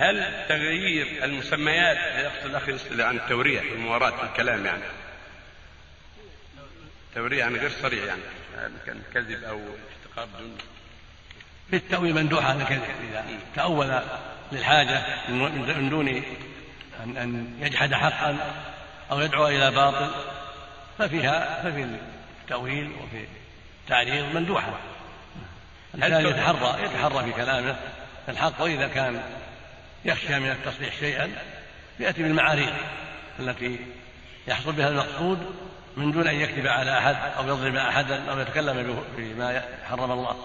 [0.00, 4.82] هل تغيير المسميات يقصد الأخ يسأل عن التوريح المواراة في الكلام يعني.
[7.14, 9.60] توريح يعني غير صريح يعني كان كذب أو
[9.92, 10.58] احتقار دون.
[11.70, 12.82] بالتأويل مندوحة على الكذب.
[13.10, 13.24] إذا
[13.56, 14.00] تأول
[14.52, 16.08] للحاجة من دون
[17.04, 18.38] أن أن يجحد حقا
[19.10, 20.10] أو يدعو إلى باطل
[20.98, 21.98] ففيها ففي
[22.42, 23.24] التأويل وفي
[23.84, 24.80] التعريض مندوحة.
[25.94, 27.76] الإنسان يتحرى يتحرى في كلامه
[28.28, 29.22] الحق وإذا كان
[30.04, 31.30] يخشى من التصريح شيئا
[32.00, 32.72] يأتي بالمعاريض
[33.40, 33.78] التي
[34.48, 35.54] يحصل بها المقصود
[35.96, 40.36] من دون أن يكذب على أحد أو يظلم أحدا أو يتكلم بما حرم الله.